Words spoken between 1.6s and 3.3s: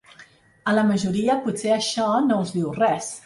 això no us diu res.